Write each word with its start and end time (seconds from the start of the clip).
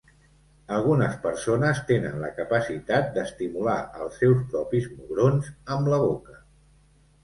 Algunes 0.77 1.13
persones 1.25 1.83
tenen 1.91 2.17
la 2.25 2.33
capacitat 2.41 3.13
d'estimular 3.19 3.79
els 4.07 4.21
seus 4.25 4.45
propis 4.57 4.93
mugrons 4.99 5.57
amb 5.79 5.97
la 5.97 6.05
boca. 6.11 6.45